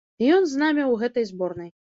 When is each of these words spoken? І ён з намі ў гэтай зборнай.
І 0.23 0.29
ён 0.37 0.47
з 0.53 0.61
намі 0.61 0.83
ў 0.87 0.95
гэтай 1.03 1.31
зборнай. 1.33 1.71